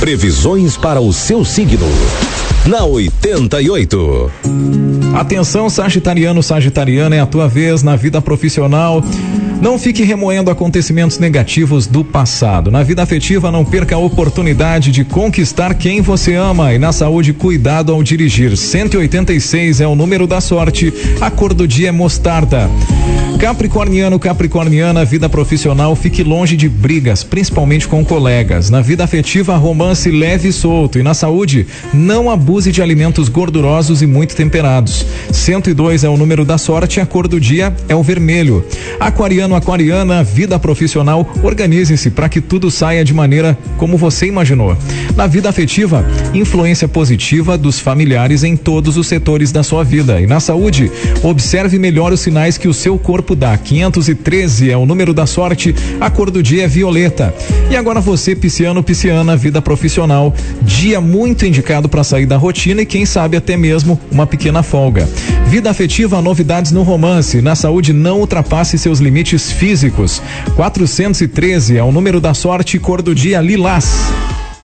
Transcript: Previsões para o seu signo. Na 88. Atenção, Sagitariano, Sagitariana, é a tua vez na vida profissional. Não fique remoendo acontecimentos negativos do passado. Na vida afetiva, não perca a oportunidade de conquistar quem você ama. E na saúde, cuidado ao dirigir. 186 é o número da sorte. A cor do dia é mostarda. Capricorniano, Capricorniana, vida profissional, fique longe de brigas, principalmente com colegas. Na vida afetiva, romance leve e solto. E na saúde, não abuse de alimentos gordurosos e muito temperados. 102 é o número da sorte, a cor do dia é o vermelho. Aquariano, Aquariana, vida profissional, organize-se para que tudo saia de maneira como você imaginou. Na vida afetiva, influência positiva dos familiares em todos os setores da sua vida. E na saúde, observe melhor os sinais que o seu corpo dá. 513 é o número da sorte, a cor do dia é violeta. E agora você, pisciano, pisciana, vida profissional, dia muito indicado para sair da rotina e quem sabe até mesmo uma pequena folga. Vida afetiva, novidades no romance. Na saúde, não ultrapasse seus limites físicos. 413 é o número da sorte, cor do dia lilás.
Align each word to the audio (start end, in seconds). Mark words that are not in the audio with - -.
Previsões 0.00 0.78
para 0.78 0.98
o 0.98 1.12
seu 1.12 1.44
signo. 1.44 1.86
Na 2.64 2.86
88. 2.86 4.32
Atenção, 5.14 5.68
Sagitariano, 5.68 6.42
Sagitariana, 6.42 7.16
é 7.16 7.20
a 7.20 7.26
tua 7.26 7.46
vez 7.46 7.82
na 7.82 7.96
vida 7.96 8.22
profissional. 8.22 9.04
Não 9.60 9.78
fique 9.78 10.02
remoendo 10.02 10.50
acontecimentos 10.50 11.18
negativos 11.18 11.86
do 11.86 12.02
passado. 12.02 12.70
Na 12.70 12.82
vida 12.82 13.02
afetiva, 13.02 13.50
não 13.50 13.62
perca 13.62 13.94
a 13.94 13.98
oportunidade 13.98 14.90
de 14.90 15.04
conquistar 15.04 15.74
quem 15.74 16.00
você 16.00 16.34
ama. 16.34 16.72
E 16.72 16.78
na 16.78 16.92
saúde, 16.92 17.34
cuidado 17.34 17.92
ao 17.92 18.02
dirigir. 18.02 18.56
186 18.56 19.82
é 19.82 19.86
o 19.86 19.94
número 19.94 20.26
da 20.26 20.40
sorte. 20.40 20.94
A 21.20 21.30
cor 21.30 21.52
do 21.52 21.68
dia 21.68 21.90
é 21.90 21.92
mostarda. 21.92 22.70
Capricorniano, 23.40 24.18
Capricorniana, 24.18 25.02
vida 25.02 25.26
profissional, 25.26 25.96
fique 25.96 26.22
longe 26.22 26.58
de 26.58 26.68
brigas, 26.68 27.24
principalmente 27.24 27.88
com 27.88 28.04
colegas. 28.04 28.68
Na 28.68 28.82
vida 28.82 29.02
afetiva, 29.02 29.56
romance 29.56 30.10
leve 30.10 30.48
e 30.48 30.52
solto. 30.52 30.98
E 30.98 31.02
na 31.02 31.14
saúde, 31.14 31.66
não 31.94 32.30
abuse 32.30 32.70
de 32.70 32.82
alimentos 32.82 33.30
gordurosos 33.30 34.02
e 34.02 34.06
muito 34.06 34.36
temperados. 34.36 35.06
102 35.32 36.04
é 36.04 36.08
o 36.10 36.18
número 36.18 36.44
da 36.44 36.58
sorte, 36.58 37.00
a 37.00 37.06
cor 37.06 37.26
do 37.26 37.40
dia 37.40 37.74
é 37.88 37.96
o 37.96 38.02
vermelho. 38.02 38.62
Aquariano, 39.00 39.54
Aquariana, 39.54 40.22
vida 40.22 40.58
profissional, 40.58 41.26
organize-se 41.42 42.10
para 42.10 42.28
que 42.28 42.42
tudo 42.42 42.70
saia 42.70 43.02
de 43.02 43.14
maneira 43.14 43.56
como 43.78 43.96
você 43.96 44.26
imaginou. 44.26 44.76
Na 45.16 45.26
vida 45.26 45.48
afetiva, 45.48 46.04
influência 46.34 46.86
positiva 46.86 47.56
dos 47.56 47.80
familiares 47.80 48.44
em 48.44 48.54
todos 48.54 48.98
os 48.98 49.06
setores 49.06 49.50
da 49.50 49.62
sua 49.62 49.82
vida. 49.82 50.20
E 50.20 50.26
na 50.26 50.40
saúde, 50.40 50.92
observe 51.22 51.78
melhor 51.78 52.12
os 52.12 52.20
sinais 52.20 52.58
que 52.58 52.68
o 52.68 52.74
seu 52.74 52.98
corpo 52.98 53.29
dá. 53.34 53.56
513 53.56 54.70
é 54.70 54.76
o 54.76 54.86
número 54.86 55.12
da 55.12 55.26
sorte, 55.26 55.74
a 56.00 56.10
cor 56.10 56.30
do 56.30 56.42
dia 56.42 56.64
é 56.64 56.68
violeta. 56.68 57.34
E 57.70 57.76
agora 57.76 58.00
você, 58.00 58.34
pisciano, 58.34 58.82
pisciana, 58.82 59.36
vida 59.36 59.60
profissional, 59.62 60.34
dia 60.62 61.00
muito 61.00 61.46
indicado 61.46 61.88
para 61.88 62.04
sair 62.04 62.26
da 62.26 62.36
rotina 62.36 62.82
e 62.82 62.86
quem 62.86 63.06
sabe 63.06 63.36
até 63.36 63.56
mesmo 63.56 64.00
uma 64.10 64.26
pequena 64.26 64.62
folga. 64.62 65.08
Vida 65.46 65.70
afetiva, 65.70 66.22
novidades 66.22 66.72
no 66.72 66.82
romance. 66.82 67.40
Na 67.42 67.54
saúde, 67.54 67.92
não 67.92 68.20
ultrapasse 68.20 68.78
seus 68.78 69.00
limites 69.00 69.50
físicos. 69.52 70.22
413 70.56 71.76
é 71.76 71.82
o 71.82 71.92
número 71.92 72.20
da 72.20 72.34
sorte, 72.34 72.78
cor 72.78 73.02
do 73.02 73.14
dia 73.14 73.40
lilás. 73.40 74.29